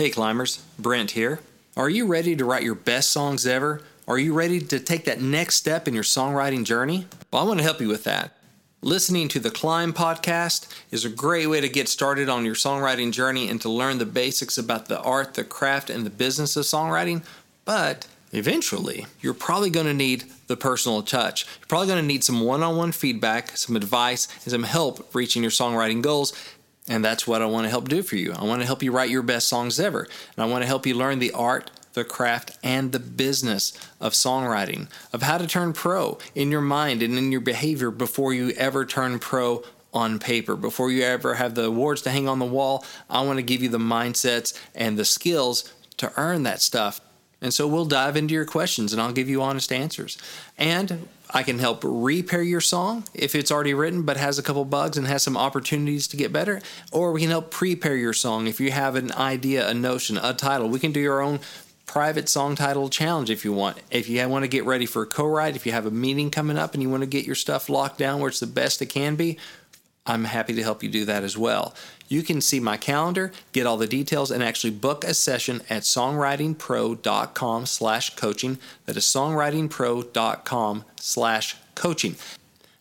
[0.00, 1.40] Hey climbers, Brent here.
[1.76, 3.82] Are you ready to write your best songs ever?
[4.08, 7.06] Are you ready to take that next step in your songwriting journey?
[7.30, 8.32] Well, I want to help you with that.
[8.80, 13.12] Listening to the Climb podcast is a great way to get started on your songwriting
[13.12, 16.64] journey and to learn the basics about the art, the craft, and the business of
[16.64, 17.22] songwriting.
[17.66, 21.44] But eventually, you're probably going to need the personal touch.
[21.58, 25.14] You're probably going to need some one on one feedback, some advice, and some help
[25.14, 26.32] reaching your songwriting goals.
[26.88, 28.32] And that's what I want to help do for you.
[28.32, 30.08] I want to help you write your best songs ever.
[30.36, 34.12] And I want to help you learn the art, the craft, and the business of
[34.12, 38.50] songwriting, of how to turn pro in your mind and in your behavior before you
[38.50, 39.62] ever turn pro
[39.92, 40.56] on paper.
[40.56, 43.62] Before you ever have the awards to hang on the wall, I want to give
[43.62, 47.00] you the mindsets and the skills to earn that stuff.
[47.40, 50.18] And so we'll dive into your questions and I'll give you honest answers.
[50.58, 54.64] And I can help repair your song if it's already written but has a couple
[54.64, 56.60] bugs and has some opportunities to get better.
[56.92, 60.34] Or we can help prepare your song if you have an idea, a notion, a
[60.34, 60.68] title.
[60.68, 61.40] We can do your own
[61.86, 63.76] private song title challenge if you want.
[63.90, 66.30] If you want to get ready for a co write, if you have a meeting
[66.30, 68.80] coming up and you want to get your stuff locked down where it's the best
[68.80, 69.38] it can be,
[70.06, 71.74] I'm happy to help you do that as well.
[72.08, 75.82] You can see my calendar, get all the details, and actually book a session at
[75.82, 78.58] songwritingpro.com slash coaching.
[78.86, 82.16] That is songwritingpro.com slash coaching.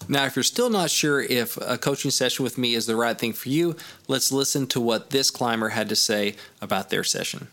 [0.07, 3.17] Now, if you're still not sure if a coaching session with me is the right
[3.17, 3.75] thing for you,
[4.07, 7.49] let's listen to what this climber had to say about their session.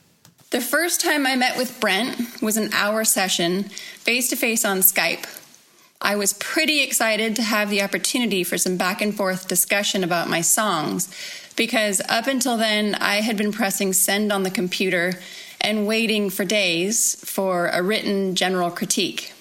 [0.50, 4.78] The first time I met with Brent was an hour session face to face on
[4.78, 5.26] Skype.
[6.06, 10.28] I was pretty excited to have the opportunity for some back and forth discussion about
[10.28, 11.12] my songs
[11.56, 15.14] because up until then I had been pressing send on the computer
[15.60, 19.32] and waiting for days for a written general critique.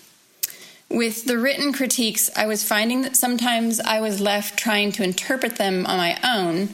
[0.90, 5.58] With the written critiques, I was finding that sometimes I was left trying to interpret
[5.58, 6.70] them on my own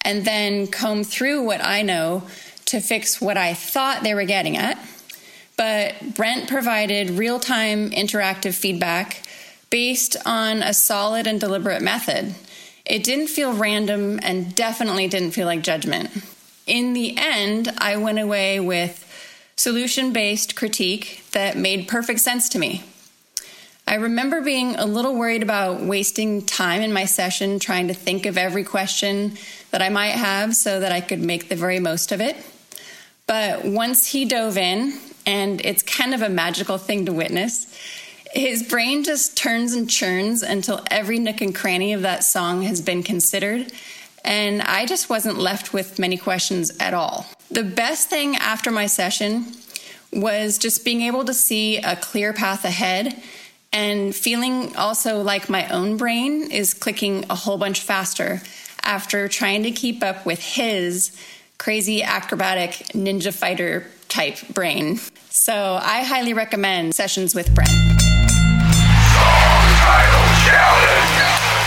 [0.00, 2.24] and then comb through what I know
[2.64, 4.84] to fix what I thought they were getting at
[5.58, 9.26] but Brent provided real time interactive feedback
[9.68, 12.34] based on a solid and deliberate method.
[12.86, 16.10] It didn't feel random and definitely didn't feel like judgment.
[16.66, 19.04] In the end, I went away with
[19.56, 22.84] solution based critique that made perfect sense to me.
[23.86, 28.26] I remember being a little worried about wasting time in my session trying to think
[28.26, 29.36] of every question
[29.72, 32.36] that I might have so that I could make the very most of it.
[33.26, 34.92] But once he dove in
[35.28, 37.66] and it's kind of a magical thing to witness.
[38.32, 42.80] His brain just turns and churns until every nook and cranny of that song has
[42.80, 43.70] been considered,
[44.24, 47.26] and I just wasn't left with many questions at all.
[47.50, 49.52] The best thing after my session
[50.10, 53.22] was just being able to see a clear path ahead
[53.70, 58.40] and feeling also like my own brain is clicking a whole bunch faster
[58.82, 61.14] after trying to keep up with his
[61.58, 64.98] crazy acrobatic ninja fighter type brain.
[65.30, 67.70] So I highly recommend sessions with Brent.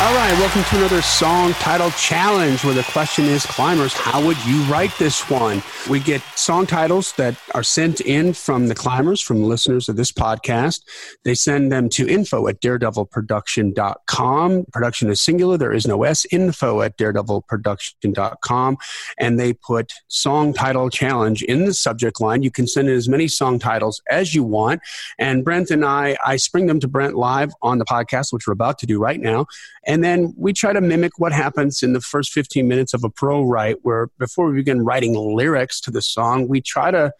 [0.01, 4.43] All right, welcome to another song title challenge where the question is climbers, how would
[4.45, 5.61] you write this one?
[5.87, 10.11] We get song titles that are sent in from the climbers, from listeners of this
[10.11, 10.81] podcast.
[11.23, 14.65] They send them to info at daredevilproduction.com.
[14.73, 16.25] Production is singular, there is no S.
[16.31, 18.77] Info at daredevilproduction.com.
[19.19, 22.41] And they put song title challenge in the subject line.
[22.41, 24.81] You can send in as many song titles as you want.
[25.19, 28.53] And Brent and I, I spring them to Brent live on the podcast, which we're
[28.53, 29.45] about to do right now.
[29.91, 33.09] And then we try to mimic what happens in the first 15 minutes of a
[33.09, 37.11] pro write, where before we begin writing lyrics to the song, we try to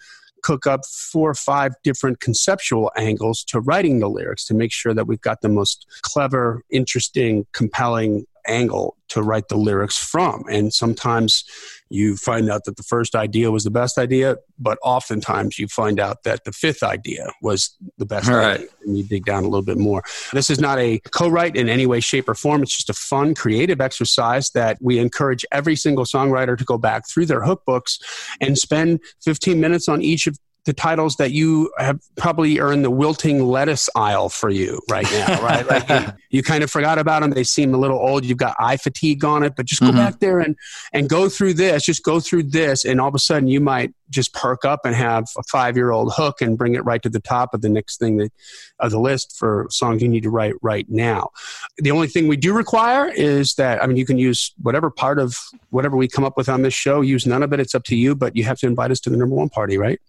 [0.41, 4.93] cook up four or five different conceptual angles to writing the lyrics to make sure
[4.93, 10.45] that we've got the most clever, interesting, compelling angle to write the lyrics from.
[10.49, 11.43] And sometimes
[11.91, 15.99] you find out that the first idea was the best idea, but oftentimes you find
[15.99, 18.47] out that the fifth idea was the best All idea.
[18.47, 18.69] right.
[18.85, 20.03] And you dig down a little bit more.
[20.31, 22.63] This is not a co write in any way, shape, or form.
[22.63, 27.07] It's just a fun, creative exercise that we encourage every single songwriter to go back
[27.07, 27.99] through their hook books
[28.39, 32.91] and spend 15 minutes on each of the titles that you have probably earned the
[32.91, 35.67] wilting lettuce aisle for you right now, right?
[35.67, 37.31] like you, you, kind of forgot about them.
[37.31, 38.25] They seem a little old.
[38.25, 39.97] You've got eye fatigue on it, but just go mm-hmm.
[39.97, 40.55] back there and,
[40.93, 41.83] and go through this.
[41.83, 42.85] Just go through this.
[42.85, 45.91] And all of a sudden you might just perk up and have a five year
[45.91, 48.31] old hook and bring it right to the top of the next thing that,
[48.79, 51.29] of the list for songs you need to write right now.
[51.77, 55.17] The only thing we do require is that, I mean, you can use whatever part
[55.17, 55.37] of
[55.69, 57.59] whatever we come up with on this show, use none of it.
[57.59, 59.77] It's up to you, but you have to invite us to the number one party,
[59.77, 59.99] right?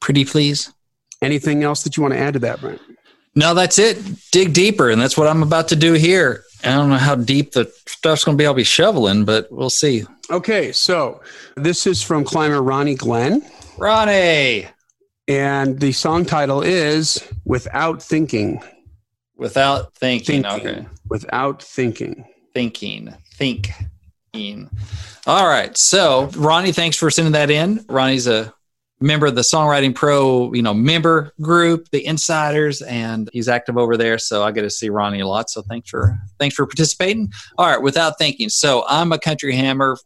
[0.00, 0.72] Pretty please.
[1.22, 2.80] Anything else that you want to add to that, Brent?
[3.34, 3.98] No, that's it.
[4.32, 6.42] Dig deeper, and that's what I'm about to do here.
[6.64, 8.46] I don't know how deep the stuff's going to be.
[8.46, 10.04] I'll be shoveling, but we'll see.
[10.30, 11.20] Okay, so
[11.56, 13.42] this is from climber Ronnie Glenn.
[13.78, 14.66] Ronnie,
[15.28, 18.62] And the song title is Without Thinking.
[19.36, 20.42] without thinking.
[20.42, 20.68] Thinking.
[20.68, 22.24] Okay, Without Thinking.
[22.54, 24.70] thinking, thinking.
[25.26, 25.76] All right.
[25.78, 27.84] So, Ronnie, thanks for sending that in.
[27.88, 28.52] Ronnie's a
[29.00, 33.96] member of the Songwriting Pro, you know, member group, the Insiders, and he's active over
[33.96, 34.18] there.
[34.18, 35.50] So I get to see Ronnie a lot.
[35.50, 37.32] So thanks for thanks for participating.
[37.56, 38.48] All right, without thinking.
[38.48, 39.96] So I'm a country hammer.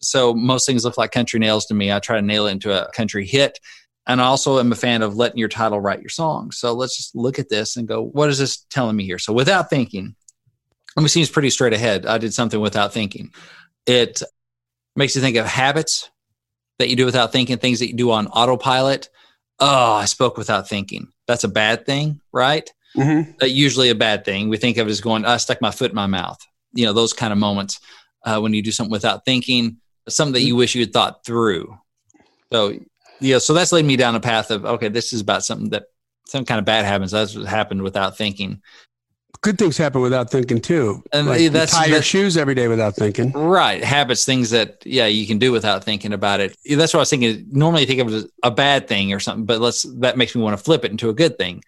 [0.00, 1.90] So most things look like country nails to me.
[1.90, 3.58] I try to nail it into a country hit.
[4.06, 6.50] And I also am a fan of letting your title write your song.
[6.50, 9.18] So let's just look at this and go, what is this telling me here?
[9.18, 10.14] So without thinking,
[10.96, 12.04] it seems pretty straight ahead.
[12.04, 13.32] I did something without thinking.
[13.86, 14.22] It
[14.94, 16.10] makes you think of habits
[16.78, 19.08] that you do without thinking, things that you do on autopilot.
[19.60, 21.08] Oh, I spoke without thinking.
[21.26, 22.68] That's a bad thing, right?
[22.96, 23.32] Mm-hmm.
[23.42, 24.48] Uh, usually a bad thing.
[24.48, 26.38] We think of it as going, I stuck my foot in my mouth.
[26.72, 27.80] You know, those kind of moments
[28.24, 29.78] uh, when you do something without thinking,
[30.08, 31.76] something that you wish you had thought through.
[32.52, 32.78] So,
[33.20, 35.84] yeah, so that's leading me down a path of, okay, this is about something that
[36.26, 37.12] some kind of bad happens.
[37.12, 38.60] That's what happened without thinking.
[39.44, 41.02] Good things happen without thinking too.
[41.12, 43.30] And Like yeah, you that's- tie your shoes every day without thinking.
[43.32, 43.84] Right.
[43.84, 46.56] Habits, things that, yeah, you can do without thinking about it.
[46.64, 47.44] That's what I was thinking.
[47.52, 50.34] Normally you think of it as a bad thing or something, but let's, that makes
[50.34, 51.62] me want to flip it into a good thing.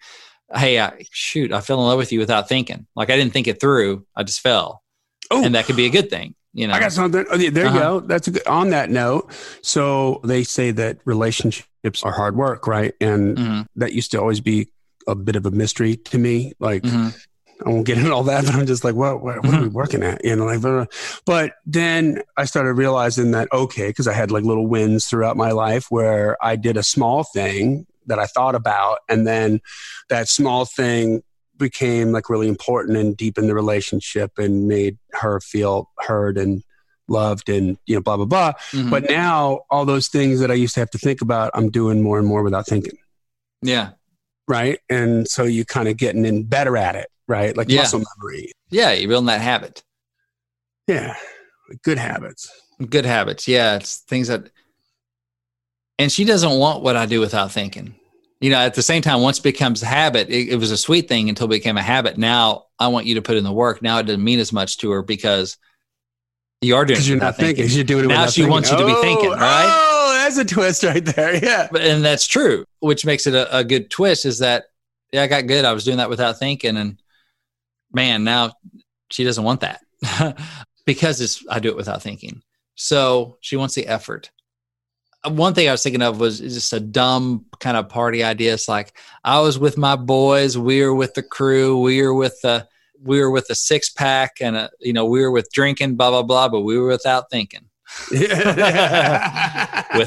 [0.55, 2.87] Hey, I, shoot, I fell in love with you without thinking.
[2.95, 4.07] Like I didn't think it through.
[4.15, 4.81] I just fell.
[5.29, 5.43] Oh.
[5.45, 6.73] And that could be a good thing, you know?
[6.73, 7.25] I got something.
[7.29, 7.79] Oh, yeah, there you Uh-huh.
[7.79, 7.99] go.
[7.99, 9.31] That's a good, on that note.
[9.61, 12.95] So they say that relationships are hard work, right?
[12.99, 14.69] And Mhm, that used to always be
[15.05, 16.53] a bit of a mystery to me.
[16.59, 17.13] Like mhm.
[17.65, 19.61] I won't get into all that, but I'm just like, what, what, what are Mm-hmm.
[19.63, 20.23] we working at?
[20.23, 20.85] You know, like, blah, blah.
[21.25, 25.51] but then I started realizing that, okay, because I had like little wins throughout my
[25.51, 28.99] life where I did a small thing that I thought about.
[29.09, 29.59] And then
[30.09, 31.23] that small thing
[31.57, 36.63] became like really important and deepened the relationship and made her feel heard and
[37.09, 38.51] loved and, you know, blah, blah, blah.
[38.71, 38.91] Mhm.
[38.91, 42.01] But now all those things that I used to have to think about, I'm doing
[42.03, 42.97] more and more without thinking
[43.63, 43.89] yeah.
[44.47, 44.79] right?
[44.89, 47.55] And so you kind of getting in better at it, right?
[47.55, 47.81] Like Yeah.
[47.81, 48.51] muscle memory.
[48.69, 48.93] Yeah.
[48.93, 49.83] You're building that habit.
[50.87, 51.15] Yeah,
[51.83, 52.49] good habits.
[52.89, 53.47] Good habits.
[53.47, 53.75] Yeah.
[53.77, 54.49] It's things that,
[55.99, 57.95] and she doesn't want what I do without thinking.
[58.39, 60.77] You know, at the same time, once it becomes a habit, it, it was a
[60.77, 62.17] sweet thing until it became a habit.
[62.17, 63.81] Now I want you to put in the work.
[63.81, 65.57] Now it doesn't mean as much to her because
[66.61, 67.63] you are doing it you're without not thinking.
[67.63, 67.75] thinking.
[67.75, 68.51] You're doing it Now she thinking.
[68.51, 69.65] wants you to be thinking, oh, right?
[69.67, 71.43] Oh, that's a twist right there.
[71.43, 71.67] Yeah.
[71.71, 74.65] But, and that's true, which makes it a, a good twist is that,
[75.11, 75.65] yeah, I got good.
[75.65, 76.77] I was doing that without thinking.
[76.77, 77.01] And
[77.91, 78.53] man, now
[79.11, 79.81] she doesn't want that
[80.85, 82.41] because it's, I do it without thinking.
[82.75, 84.31] So she wants the effort.
[85.25, 88.53] One thing I was thinking of was just a dumb kind of party idea.
[88.53, 92.39] It's like I was with my boys, we were with the crew, we were with
[92.41, 92.67] the
[93.03, 96.11] we were with a six pack, and a, you know we were with drinking, blah
[96.11, 97.67] blah blah, but we were without thinking
[98.11, 98.29] with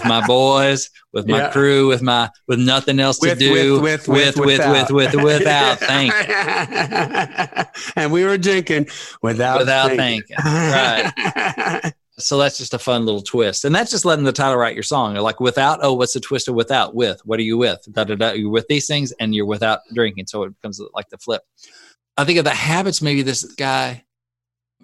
[0.04, 1.50] my boys, with my Yeah.
[1.50, 5.78] crew, with my with nothing else to do, with, with with, with with, with without
[5.78, 6.34] thinking,
[7.96, 8.88] and we were drinking
[9.22, 10.36] without without thinking.
[10.36, 10.46] thinking.
[10.46, 11.92] Right.
[12.18, 14.82] So that's just a fun little twist, and that's just letting the title write your
[14.82, 15.14] song.
[15.14, 16.94] Like without, oh, what's the twist of without?
[16.94, 17.80] With what are you with?
[17.92, 18.32] Da, da, da.
[18.32, 20.26] You're with these things, and you're without drinking.
[20.26, 21.40] So it becomes like the flip.
[22.18, 23.00] I think of the habits.
[23.00, 24.04] Maybe this guy.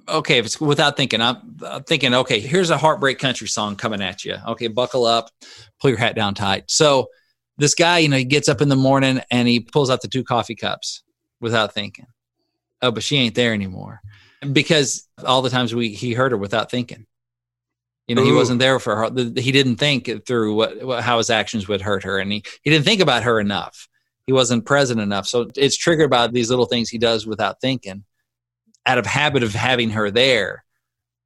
[0.08, 2.14] Okay, if it's without thinking, I'm, I'm thinking.
[2.14, 4.36] Okay, here's a heartbreak country song coming at you.
[4.48, 5.30] Okay, buckle up,
[5.80, 6.70] pull your hat down tight.
[6.70, 7.08] So
[7.58, 10.08] this guy, you know, he gets up in the morning and he pulls out the
[10.08, 11.02] two coffee cups
[11.40, 12.06] without thinking.
[12.82, 14.00] Oh, but she ain't there anymore
[14.52, 17.06] because all the times we he heard her without thinking.
[18.06, 19.10] You know, he wasn't there for her.
[19.34, 22.70] He didn't think through what, what how his actions would hurt her, and he he
[22.70, 23.88] didn't think about her enough.
[24.26, 25.26] He wasn't present enough.
[25.26, 28.04] So it's triggered by these little things he does without thinking,
[28.86, 30.64] out of habit of having her there.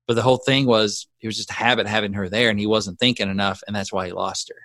[0.08, 2.66] But the whole thing was it was just a habit having her there, and he
[2.66, 4.60] wasn't thinking enough, and that's why he lost her.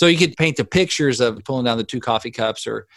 [0.00, 2.88] So you could paint the pictures of pulling down the two coffee cups, or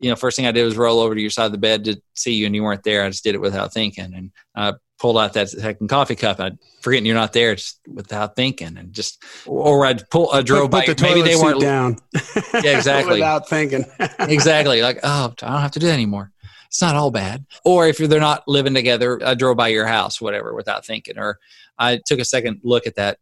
[0.00, 1.84] you know, first thing I did was roll over to your side of the bed
[1.84, 3.04] to see you, and you weren't there.
[3.04, 6.40] I just did it without thinking, and I pulled out that second coffee cup.
[6.40, 10.70] I forgetting you're not there, just without thinking, and just or I'd pull, I drove
[10.70, 10.86] put, by.
[10.86, 11.98] put the maybe they weren't down.
[12.54, 13.14] Yeah, exactly.
[13.20, 13.84] without thinking.
[14.20, 16.32] exactly like oh i don't have to do that anymore
[16.66, 17.46] it's not all bad.
[17.64, 21.18] Or if they're not living together i drove by your house whatever without thinking.
[21.18, 21.38] Or
[21.78, 23.18] i took a second look at that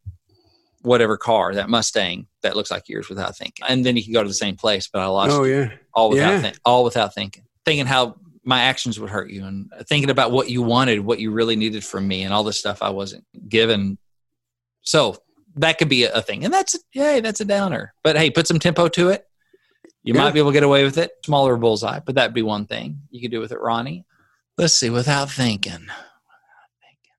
[0.83, 3.65] whatever car that mustang that looks like yours without thinking.
[3.69, 5.71] And then you can go to the same place but i lost Oh yeah.
[5.93, 6.41] all without yeah.
[6.41, 7.45] think, all without thinking.
[7.65, 11.31] Thinking how my actions would hurt you and thinking about what you wanted what you
[11.31, 13.99] really needed from me and all the stuff i wasn't given.
[14.83, 15.17] So
[15.57, 16.45] that could be a, a thing.
[16.45, 17.95] And that's yay that's a downer.
[18.03, 19.27] But hey put some tempo to it
[20.05, 20.21] you Yeah.
[20.23, 23.01] might be able to get away with it smaller bullseye but that'd be one thing
[23.11, 24.05] you could do with it ronnie
[24.57, 25.73] Let's see, without thinking.
[25.73, 27.17] Without thinking.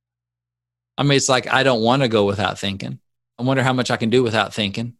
[0.98, 3.00] I mean, it's like I don't want to go without thinking.
[3.38, 4.94] I wonder how much I can do without thinking.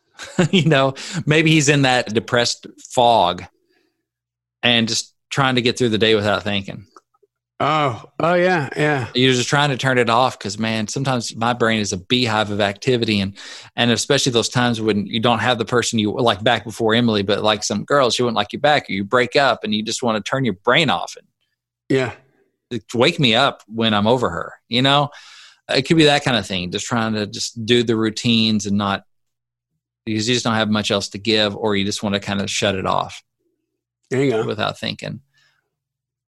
[0.52, 0.94] you know,
[1.26, 3.42] maybe he's in that depressed fog
[4.62, 6.86] and just trying to get through the day without thinking.
[7.62, 9.08] Oh, oh yeah, yeah.
[9.14, 12.50] You're just trying to turn it off because man, sometimes my brain is a beehive
[12.50, 13.36] of activity, and
[13.76, 17.22] and especially those times when you don't have the person you like back before Emily,
[17.22, 19.82] but like some girls, she wouldn't like you back, or you break up, and you
[19.82, 21.26] just want to turn your brain off and
[21.90, 22.14] yeah,
[22.94, 24.54] wake me up when I'm over her.
[24.68, 25.10] You know,
[25.68, 26.70] it could be that kind of thing.
[26.70, 29.04] Just trying to just do the routines and not
[30.06, 32.40] because you just don't have much else to give, or you just want to kind
[32.40, 33.22] of shut it off.
[34.08, 34.46] There you go.
[34.46, 35.20] Without thinking.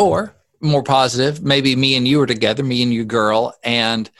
[0.00, 4.10] Or more positive, maybe me and you were together, me and you girl, and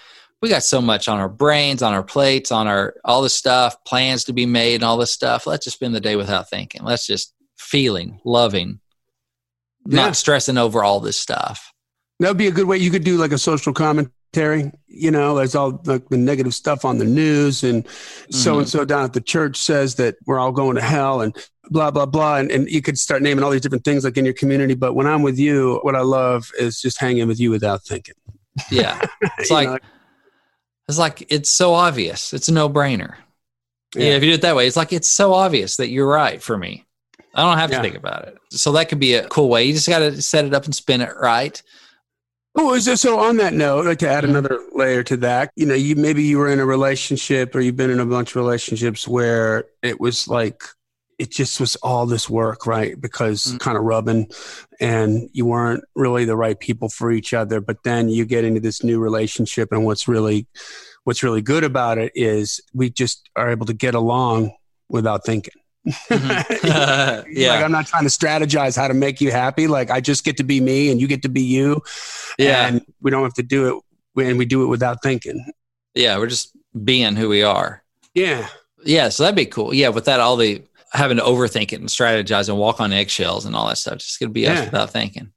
[0.40, 3.76] we got so much on our brains, on our plates, on our all this stuff,
[3.84, 5.46] plans to be made, and all this stuff.
[5.46, 6.82] Let's just spend the day without thinking.
[6.82, 8.80] Let's just feeling, loving,
[9.86, 9.96] Yeah.
[9.96, 11.72] not stressing over all this stuff.
[12.20, 12.78] That would be a good way.
[12.78, 14.72] You could do like a social commentary.
[14.86, 17.86] You know, there's all like the negative stuff on the news, and
[18.30, 18.68] so and mm-hmm.
[18.68, 21.36] so down at the church says that we're all going to hell, and
[21.70, 22.36] blah blah blah.
[22.36, 24.74] And, and you could start naming all these different things like in your community.
[24.74, 28.14] But when I'm with you, what I love is just hanging with you without thinking.
[28.70, 29.00] Yeah,
[29.38, 29.78] it's like know,
[30.88, 32.32] it's like it's so obvious.
[32.32, 33.14] It's a no brainer.
[33.94, 34.04] Yeah.
[34.04, 34.16] Yeah.
[34.16, 36.56] if you do it that way, it's like it's so obvious that you're right for
[36.58, 36.84] me.
[37.34, 37.82] I don't have to Yeah.
[37.82, 38.36] think about it.
[38.50, 39.64] So that could be a cool way.
[39.64, 41.60] You just got to set it up and spin it right.
[42.56, 44.30] Oh, is there, so on that note, I'd like to add Mhm.
[44.30, 45.52] another layer to that.
[45.54, 48.30] You know, you maybe you were in a relationship or you've been in a bunch
[48.30, 50.64] of relationships where it was like
[51.20, 52.98] it just was all this work, right?
[53.00, 53.60] Because Mhm.
[53.60, 54.30] kind of rubbing
[54.80, 57.60] and you weren't really the right people for each other.
[57.60, 60.46] But then you get into this new relationship and what's really
[61.04, 64.52] what's really good about it is we just are able to get along
[64.88, 65.54] without thinking.
[66.10, 67.24] Mhm.
[67.32, 67.52] yeah.
[67.54, 69.66] Like I'm not trying to strategize how to make you happy.
[69.66, 71.80] Like I just get to be me and you get to be you.
[72.38, 72.66] Yeah.
[72.66, 73.82] And we don't have to do
[74.16, 75.44] it and we do it without thinking.
[75.94, 76.16] yeah.
[76.18, 76.52] We're just
[76.84, 77.82] being who we are.
[78.14, 78.48] Yeah.
[78.84, 79.08] Yeah.
[79.10, 79.74] So that'd be cool.
[79.74, 79.88] Yeah.
[79.90, 83.54] with that all the having to overthink it and strategize and walk on eggshells and
[83.54, 85.32] all that stuff, just gonna be us without thinking.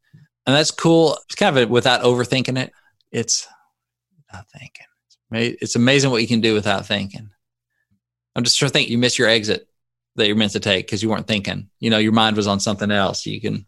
[0.45, 1.17] And that's cool.
[1.25, 2.71] It's kind of a, without overthinking it.
[3.11, 3.47] It's
[4.31, 4.85] not thinking.
[5.07, 5.17] It's
[5.61, 7.29] It's amazing what you can do without thinking.
[8.35, 9.67] I'm just trying to think you missed your exit
[10.15, 11.69] that you're meant to take because you weren't thinking.
[11.79, 13.25] You know, your mind was on something else.
[13.25, 13.65] You can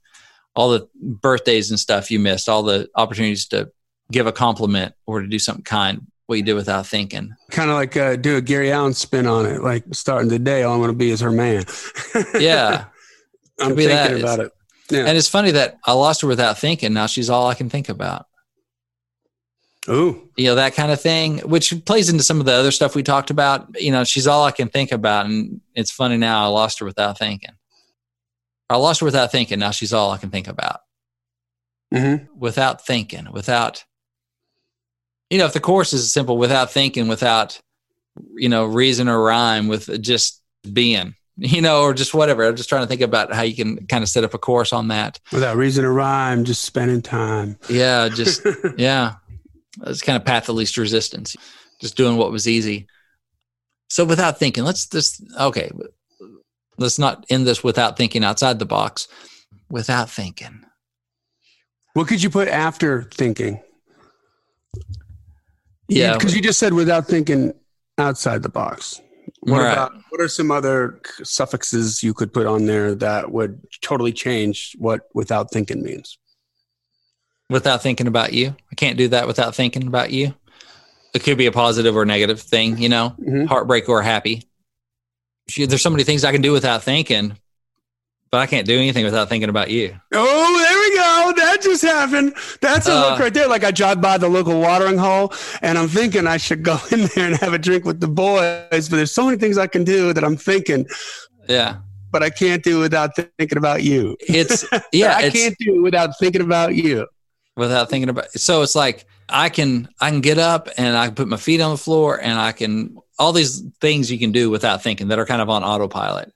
[0.55, 3.71] all the birthdays and stuff you missed, all the opportunities to
[4.11, 7.36] give a compliment or to do something kind, what you did without thinking.
[7.51, 9.62] Kind of like uh, do a Gary Allan spin on it.
[9.62, 11.65] Like starting the day, all I'm going to be is her man.
[12.39, 12.86] Yeah.
[13.60, 14.08] I'm be that.
[14.08, 14.51] thinking about it.
[14.91, 15.05] Yeah.
[15.05, 16.94] And it's funny that I lost her without thinking.
[16.94, 18.25] Now she's all I can think about.
[19.89, 20.29] Ooh.
[20.36, 23.03] You know, that kind of thing, which plays into some of the other stuff we
[23.03, 23.79] talked about.
[23.79, 25.25] You know, she's all I can think about.
[25.27, 27.51] And it's funny now I lost her without thinking.
[28.70, 29.60] I lost her without thinking.
[29.60, 30.82] Now she's all I can think about.
[31.94, 33.86] hmm Without thinking, without,
[35.29, 37.60] you know, if the course is simple, without thinking, without,
[38.36, 40.41] you know, reason or rhyme, with just
[40.72, 42.46] being, you know, or just whatever.
[42.46, 44.72] I'm just trying to think about how you can kind of set up a course
[44.72, 45.20] on that.
[45.32, 47.58] Without reason or rhyme, just spending time.
[47.70, 48.46] Yeah, just
[48.77, 49.15] yeah.
[49.86, 51.36] It's kind of path of least resistance.
[51.82, 52.88] just doing what was easy.
[53.89, 55.70] So without thinking, let's just okay,
[56.77, 59.08] let's not end this without thinking outside the box.
[59.70, 60.63] Without thinking.
[61.94, 63.62] What could you put after thinking?
[65.87, 67.53] Yeah, because you just said without thinking
[67.97, 69.01] outside the box.
[69.41, 69.73] What Right.
[69.73, 74.75] about what are some other suffixes you could put on there that would totally change
[74.77, 76.17] what without thinking means?
[77.51, 78.55] without thinking about you.
[78.71, 80.33] I can't do that without thinking about you.
[81.13, 83.45] It could be a positive or negative thing, you know, Mhm.
[83.47, 84.49] heartbreak or happy.
[85.55, 87.37] There's so many things I can do without thinking,
[88.31, 89.95] but I can't do anything without thinking about you.
[90.11, 91.33] Oh, there go.
[91.35, 92.33] That just happened.
[92.61, 93.47] That's a Uh, look right there.
[93.47, 97.01] Like I drive by the local watering hole and I'm thinking I should go in
[97.15, 99.83] there and have a drink with the boys, but there's so many things I can
[99.83, 100.85] do that I'm thinking,
[101.47, 101.77] Yeah.
[102.11, 104.15] but I can't do without thinking about you.
[104.21, 107.07] It's, yeah, I it's can't do without thinking about you.
[107.57, 111.15] without thinking about So it's like I can, I can get up and I can
[111.15, 114.49] put my feet on the floor and I can, all these things you can do
[114.49, 116.33] without thinking that are kind of on autopilot.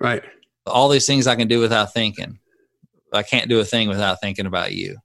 [0.00, 0.22] Right.
[0.66, 2.38] all these things I can do without thinking.
[3.12, 4.96] I can't do a thing without thinking about you.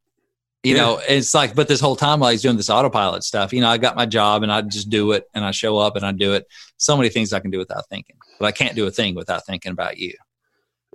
[0.64, 0.82] You Yeah.
[0.82, 3.70] know, it's like, but this whole time while he's doing this autopilot stuff, you know,
[3.70, 6.12] I got my job and I just do it and I show up and I
[6.12, 6.48] do it.
[6.78, 9.46] So many things I can do without thinking, but I can't do a thing without
[9.46, 10.14] thinking about you.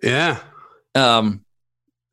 [0.02, 0.38] Yeah.
[0.94, 1.44] Um,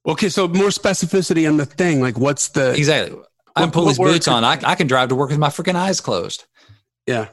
[0.07, 1.99] Okay, so more specificity on the thing.
[1.99, 3.19] Like, what's the exactly.
[3.57, 4.45] I can What- pull these boots on.
[4.45, 6.45] I, I can drive to work with my freaking eyes closed.
[7.05, 7.27] yeah?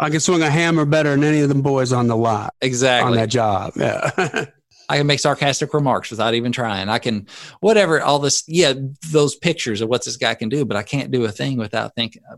[0.00, 3.08] I can swing a hammer better than any of them boys on the lot Exactly.
[3.10, 3.74] on that job.
[3.76, 4.46] Yeah.
[4.88, 6.88] I can make sarcastic remarks without even trying.
[6.88, 7.26] I can,
[7.60, 8.74] whatever, all this, yeah,
[9.10, 11.94] those pictures of what this guy can do, but I can't do a thing without
[11.94, 12.22] thinking.
[12.30, 12.36] Uh,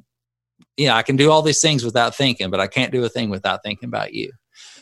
[0.77, 3.31] yeah, I can do all these things without thinking, but I can't do a thing
[3.31, 4.31] without thinking about you.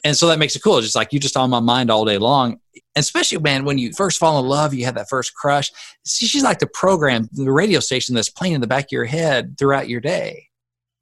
[0.05, 0.79] And so that makes it cool.
[0.79, 2.53] It's just like you just on my mind all day long.
[2.75, 5.71] And especially, man, when you first fall in love, you have that first crush.
[6.05, 9.05] See, she's like the program, the radio station that's playing in the back of your
[9.05, 10.49] head throughout your day.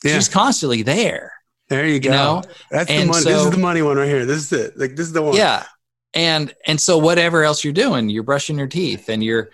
[0.05, 0.14] yeah.
[0.14, 1.33] She's constantly there.
[1.69, 2.11] There you go.
[2.11, 2.43] You know?
[2.71, 3.25] That's the And money.
[3.25, 4.26] this is the money one right here.
[4.26, 4.76] This is it.
[4.79, 5.35] Like this is the one.
[5.37, 5.64] Yeah.
[6.14, 9.50] And and so whatever else you're doing, you're brushing your teeth and you're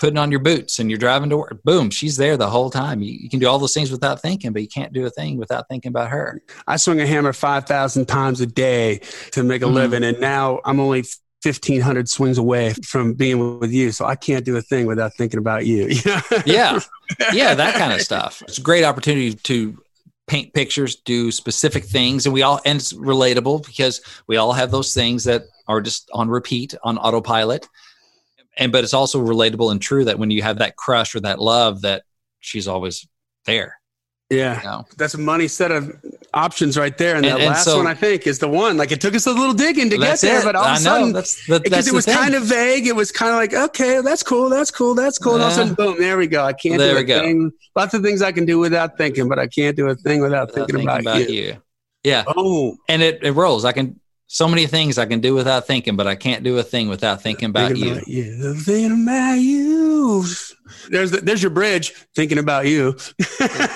[0.00, 1.62] putting on your boots and you're driving to work.
[1.62, 3.02] Boom, she's there the whole time.
[3.02, 5.36] You, you can do all those things without thinking, but you can't do a thing
[5.36, 6.40] without thinking about her.
[6.66, 9.00] I swing a hammer five thousand times a day
[9.32, 9.74] to make a Mhm.
[9.74, 11.04] living, and now I'm only
[11.42, 13.92] fifteen hundred swings away from being with you.
[13.92, 15.88] So I can't do a thing without thinking about you.
[16.46, 16.80] Yeah.
[17.32, 18.42] Yeah, that kind of stuff.
[18.48, 19.82] It's a great opportunity to
[20.30, 24.70] paint pictures, do specific things, and we all and it's relatable because we all have
[24.70, 27.68] those things that are just on repeat on autopilot.
[28.56, 31.40] And but it's also relatable and true that when you have that crush or that
[31.40, 32.04] love that
[32.38, 33.08] she's always
[33.44, 33.80] there.
[34.30, 34.60] yeah.
[34.60, 34.84] You know?
[34.96, 35.92] That's a money set of
[36.34, 38.76] options right there, and, And- that and last so- one I think is the one.
[38.76, 40.44] Like it took us a little digging to get there, it.
[40.44, 41.12] but all of a sudden.
[41.12, 42.14] That's, that, because that's it was thing.
[42.16, 42.86] kind of vague.
[42.86, 45.34] It was kind of like, okay, that's cool, that's cool, that's cool.
[45.34, 46.44] And all of a sudden, boom, there we go.
[46.44, 47.20] I can't There do a go.
[47.20, 47.52] thing.
[47.76, 50.48] Lots of things I can do without thinking, but I can't do a thing without,
[50.52, 51.56] without thinking, about, you.
[52.04, 52.24] Yeah.
[52.28, 53.64] Oh, And it, it rolls.
[53.64, 54.00] I can
[54.32, 57.20] so many things I can do without thinking, but I can't do a thing without
[57.20, 57.92] thinking about thinking you.
[57.94, 58.54] about you.
[58.54, 60.24] Thinking about you.
[60.88, 61.90] There's the, there's your bridge.
[62.14, 62.90] Thinking about you.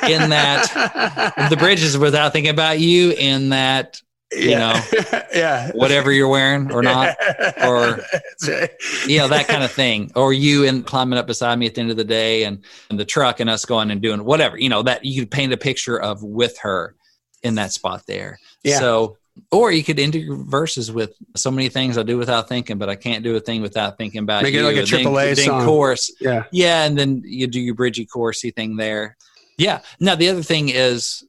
[0.09, 4.81] In that the bridge is without thinking about you in that you yeah.
[5.35, 5.73] yeah.
[5.73, 7.17] whatever you're wearing or not.
[7.65, 7.99] or-
[8.47, 8.71] right.
[9.09, 11.81] you know that kind of thing or you and climbing up beside me at the
[11.81, 14.69] end of the day and, and the truck and us going and doing whatever you
[14.69, 16.95] know that you could paint a picture of with her
[17.43, 18.79] in that spot there Yeah.
[18.79, 19.17] so
[19.51, 22.89] or you could end your verses with so many things I do without thinking, but
[22.89, 25.65] I can't do a thing without thinking about Make it like a AAA then song.
[25.65, 26.45] chorus, Yeah.
[26.53, 29.17] yeah, and then you do your bridgey chorusy thing there.
[29.59, 29.81] Yeah.
[30.01, 31.25] Now the other thing is,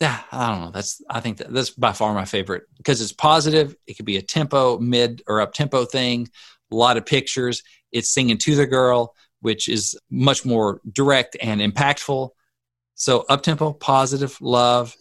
[0.00, 0.70] yeah, I don't know.
[0.72, 3.76] That's I think that, that's by far my favorite because it's positive.
[3.86, 6.28] It could be a tempo, mid or up tempo thing.
[6.70, 7.62] A lot of pictures.
[7.92, 12.30] It's singing to the girl, which is much more direct and impactful.
[12.94, 14.96] So up tempo, positive, love,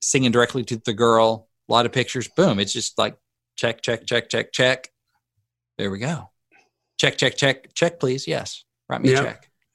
[0.00, 1.48] singing directly to the girl.
[1.68, 2.28] A lot of pictures.
[2.28, 2.58] Boom.
[2.58, 3.16] It's just like
[3.56, 4.88] check, check, check, check, check.
[5.78, 6.30] There we go.
[6.98, 8.26] Check, check, check, check, please.
[8.28, 8.64] Yes.
[8.88, 9.20] Write me Yep.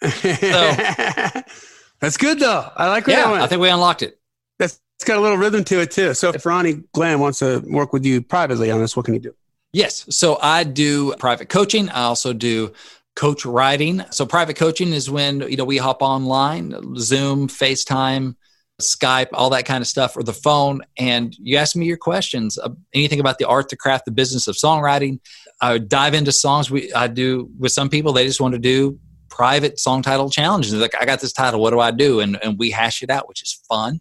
[0.02, 1.46] a check.
[2.00, 2.70] That's good though.
[2.76, 3.44] I like where that Yeah.
[3.44, 4.20] I think we unlocked it.
[4.58, 6.14] That's it's got a little rhythm to it too.
[6.14, 9.20] So if Ronnie Glenn wants to work with you privately on this, what can he
[9.20, 9.34] do?
[9.74, 10.06] Yes.
[10.10, 11.90] So I do private coaching.
[11.90, 12.74] I also do
[13.16, 14.02] coach writing.
[14.12, 18.36] So private coaching is when, you know, we hop online, Zoom, FaceTime,
[18.80, 22.58] Skype, all that kind of stuff, or the phone, and you ask me your questions,
[22.58, 25.20] uh, anything about the art, the craft, the business of songwriting.
[25.62, 26.72] I would dive into songs.
[26.72, 28.14] We I do with some people.
[28.14, 28.98] They just want to do
[29.30, 30.72] private song title challenges.
[30.72, 31.60] They're like, I got this title.
[31.60, 32.20] What do I do?
[32.20, 34.00] And and we hash it out, which is fun,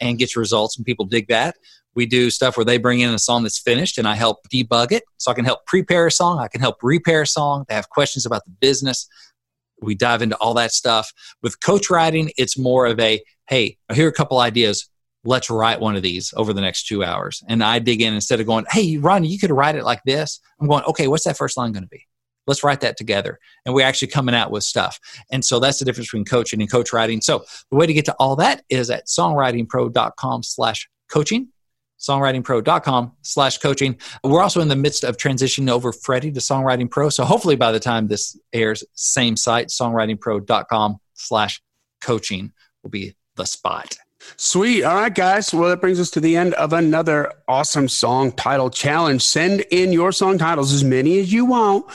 [0.00, 1.56] and gets results, and people dig that.
[1.94, 4.92] We do stuff where they bring in a song that's finished, and I help debug
[4.92, 5.02] it.
[5.16, 6.38] So I can help prepare a song.
[6.38, 7.64] I can help repair a song.
[7.68, 9.08] They have questions about the business.
[9.80, 11.12] We dive into all that stuff.
[11.42, 14.88] With coach writing, it's more of a hey, here are a couple ideas.
[15.24, 17.42] Let's write one of these over the next two hours.
[17.48, 20.40] And I dig in instead of going, hey, Ronnie, you could write it like this.
[20.60, 22.06] I'm going, okay, what's that first line going to be?
[22.46, 23.38] Let's write that together.
[23.66, 24.98] And we're actually coming out with stuff.
[25.30, 27.20] And so that's the difference between coaching and coach writing.
[27.20, 31.48] So the way to get to all that is at songwritingpro.com slash coaching
[31.98, 33.96] songwritingpro.com slash coaching.
[34.24, 37.08] We're also in the midst of transitioning over Freddie to Songwriting Pro.
[37.08, 41.60] So hopefully by the time this airs, same site, songwritingpro.com slash
[42.00, 43.96] coaching will be the spot.
[44.36, 44.84] Sweet.
[44.84, 45.52] All right, guys.
[45.54, 49.22] Well, that brings us to the end of another awesome song title challenge.
[49.22, 51.86] Send in your song titles, as many as you want,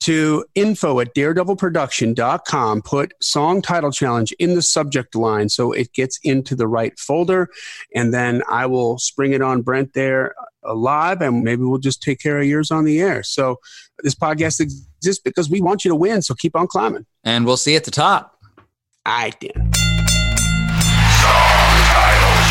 [0.00, 2.82] to info at daredevilproduction.com.
[2.82, 7.48] Put song title challenge in the subject line so it gets into the right folder.
[7.94, 10.34] And then I will spring it on Brent there
[10.66, 13.22] uh, live, and maybe we'll just take care of yours on the air.
[13.22, 13.58] So
[14.02, 16.22] this podcast exists because we want you to win.
[16.22, 17.06] So keep on climbing.
[17.24, 18.38] And we'll see you at the top.
[19.06, 19.73] All right, then.